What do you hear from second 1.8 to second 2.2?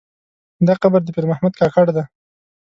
دی.